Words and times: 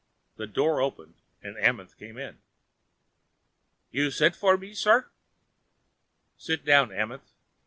The 0.37 0.47
door 0.47 0.81
opened 0.81 1.21
and 1.43 1.55
Amenth 1.57 1.95
came 1.95 2.17
in. 2.17 2.39
"You 3.91 4.09
sent 4.09 4.35
for 4.35 4.57
me, 4.57 4.73
sir?" 4.73 5.11
"Sit 6.37 6.65
down, 6.65 6.89
Amenth. 6.91 7.31